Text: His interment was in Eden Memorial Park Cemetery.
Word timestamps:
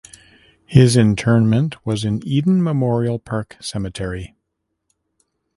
His 0.65 0.97
interment 0.97 1.85
was 1.85 2.03
in 2.03 2.25
Eden 2.27 2.63
Memorial 2.63 3.19
Park 3.19 3.55
Cemetery. 3.61 4.35